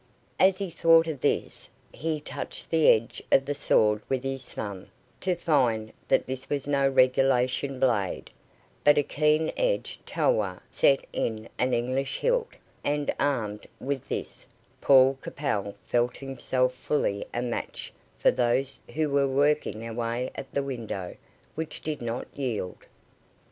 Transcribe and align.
As 0.39 0.57
he 0.57 0.71
thought 0.71 1.05
of 1.05 1.21
this, 1.21 1.69
he 1.93 2.19
touched 2.19 2.71
the 2.71 2.87
edge 2.89 3.21
of 3.31 3.45
the 3.45 3.53
sword 3.53 4.01
with 4.09 4.23
his 4.23 4.49
thumb, 4.51 4.87
to 5.19 5.35
find 5.35 5.93
that 6.07 6.25
this 6.25 6.49
was 6.49 6.65
no 6.67 6.89
regulation 6.89 7.79
blade, 7.79 8.31
but 8.83 8.97
a 8.97 9.03
keen 9.03 9.51
edged 9.55 10.03
tulwar, 10.07 10.63
set 10.71 11.05
in 11.13 11.47
an 11.59 11.75
English 11.75 12.17
hilt, 12.17 12.49
and, 12.83 13.13
armed 13.19 13.67
with 13.79 14.07
this, 14.09 14.47
Paul 14.81 15.19
Capel 15.21 15.75
felt 15.85 16.17
himself 16.17 16.73
fully 16.73 17.27
a 17.31 17.43
match 17.43 17.93
for 18.17 18.31
those 18.31 18.81
who 18.95 19.07
were 19.07 19.27
working 19.27 19.87
away 19.87 20.31
at 20.33 20.51
the 20.51 20.63
window, 20.63 21.15
which 21.53 21.79
did 21.79 22.01
not 22.01 22.25
yield. 22.33 22.87